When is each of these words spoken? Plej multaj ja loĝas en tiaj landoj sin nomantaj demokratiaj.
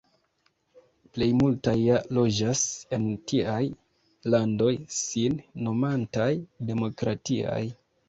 Plej 1.17 1.27
multaj 1.41 1.75
ja 1.81 1.99
loĝas 2.19 2.65
en 2.99 3.07
tiaj 3.33 3.61
landoj 4.37 4.73
sin 5.03 5.41
nomantaj 5.69 6.31
demokratiaj. 6.75 7.65